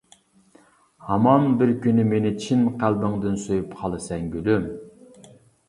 [1.09, 4.69] ھامان بىر كۈنى مېنى چىن قەلبىڭدىن سۆيۈپ قالىسەن، گۈلۈم.